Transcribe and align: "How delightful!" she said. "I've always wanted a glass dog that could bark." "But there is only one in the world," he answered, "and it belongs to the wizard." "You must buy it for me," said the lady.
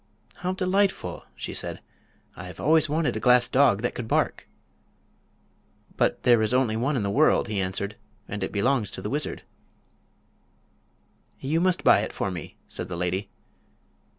"How 0.37 0.53
delightful!" 0.53 1.25
she 1.35 1.53
said. 1.53 1.79
"I've 2.35 2.59
always 2.59 2.89
wanted 2.89 3.15
a 3.15 3.19
glass 3.19 3.47
dog 3.47 3.83
that 3.83 3.93
could 3.93 4.07
bark." 4.07 4.47
"But 5.95 6.23
there 6.23 6.41
is 6.41 6.55
only 6.55 6.75
one 6.75 6.95
in 6.97 7.03
the 7.03 7.11
world," 7.11 7.47
he 7.47 7.61
answered, 7.61 7.97
"and 8.27 8.41
it 8.43 8.51
belongs 8.51 8.89
to 8.97 9.03
the 9.03 9.11
wizard." 9.11 9.43
"You 11.39 11.61
must 11.61 11.83
buy 11.83 11.99
it 11.99 12.13
for 12.13 12.31
me," 12.31 12.57
said 12.67 12.87
the 12.87 12.97
lady. 12.97 13.29